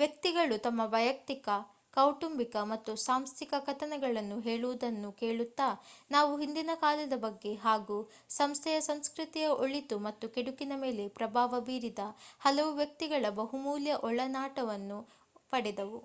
[0.00, 1.46] ವ್ಯಕ್ತಿಗಳು ತಮ್ಮ ವೈಯುಕ್ತಿಕ
[1.96, 5.66] ಕೌಟುಂಬಿಕ ಮತ್ತು ಸಾಂಸ್ಥಿಕ ಕಥನಗಳನ್ನು ಹೇಳುವುದನ್ನು ಕೇಳುತ್ತಾ
[6.10, 7.98] ನಾವು ಹಿಂದಿನಕಾಲದ ಬಗ್ಗೆ ಹಾಗೂ
[8.30, 12.04] ಸಂಸ್ಥೆಯ ಸಂಸ್ಕೃತಿಯ ಒಳಿತು ಮತ್ತು ಕೆಡುಕಿನ ಮೇಲೆ ಪ್ರಭಾವ ಬೀರಿದ
[12.42, 15.00] ಹಲವು ವ್ಯಕ್ತಿಗಳ ಬಹುಮೂಲ್ಯ ಒಳನೋಟಗಳನ್ನು
[15.52, 16.00] ಪಡೆದೆವು